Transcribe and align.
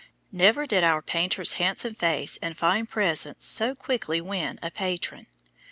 Never 0.31 0.65
did 0.65 0.83
our 0.83 1.03
painter's 1.03 1.53
handsome 1.61 1.93
face 1.93 2.39
and 2.41 2.57
fine 2.57 2.87
presence 2.87 3.45
so 3.45 3.75
quickly 3.75 4.19
win 4.19 4.57
a 4.63 4.71
patron. 4.71 5.27